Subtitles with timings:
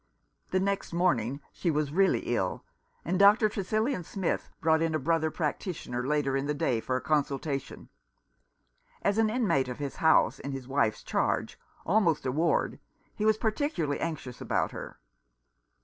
[0.49, 2.65] The next morning she was really ill,
[3.05, 3.49] and Dr.
[3.49, 7.87] Tresillian Smith brought in a brother practitioner later in the day for a consultation.
[9.03, 12.79] As an inmate of his house, in his wife's charge, almost a ward,
[13.13, 14.97] he was particularly anxious about her.